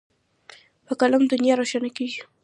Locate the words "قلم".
0.99-1.23